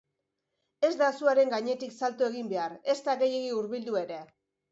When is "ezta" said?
2.95-3.17